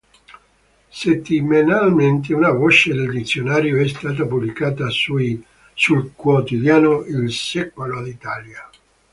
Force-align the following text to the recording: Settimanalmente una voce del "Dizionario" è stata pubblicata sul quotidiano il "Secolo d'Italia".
Settimanalmente 0.89 2.33
una 2.33 2.49
voce 2.49 2.91
del 2.91 3.11
"Dizionario" 3.11 3.77
è 3.79 3.87
stata 3.87 4.25
pubblicata 4.25 4.89
sul 4.89 6.11
quotidiano 6.15 7.03
il 7.03 7.31
"Secolo 7.31 8.01
d'Italia". 8.01 8.67